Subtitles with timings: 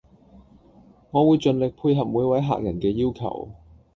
[1.11, 3.49] 我會盡力配合每位客人嘅要求